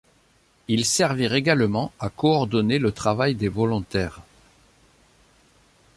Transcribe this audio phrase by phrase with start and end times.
[0.67, 4.19] Ils servirent également à coordonner le travail des volontaires.